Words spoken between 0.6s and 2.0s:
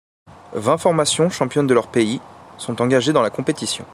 formations, championnes de leur